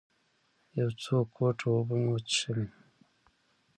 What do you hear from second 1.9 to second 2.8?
مې وڅښلې.